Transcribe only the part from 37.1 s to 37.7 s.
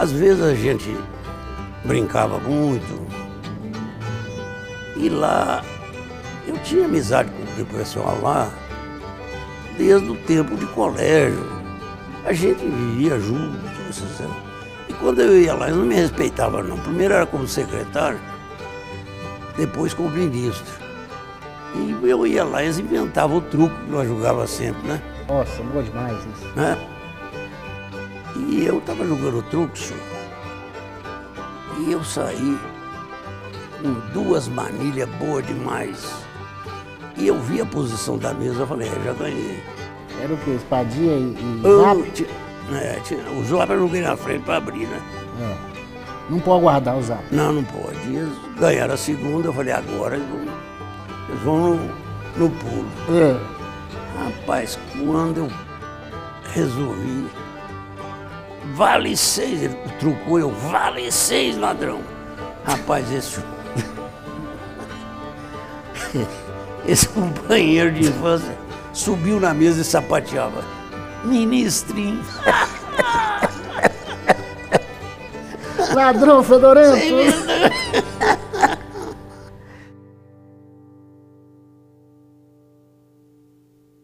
E eu vi a